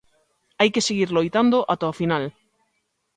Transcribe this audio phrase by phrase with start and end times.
[0.59, 2.23] Hai que seguir loitando ata o final.